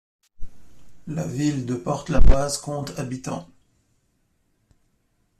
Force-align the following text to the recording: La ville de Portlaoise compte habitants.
La 1.05 1.27
ville 1.27 1.67
de 1.67 1.75
Portlaoise 1.75 2.57
compte 2.57 2.97
habitants. 2.97 3.47